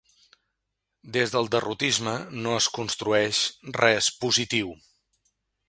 Des 1.17 1.33
del 1.35 1.49
derrotisme, 1.55 2.15
no 2.47 2.55
es 2.63 2.71
construeix 2.79 3.43
res 3.83 4.11
de 4.11 4.17
positiu. 4.25 4.77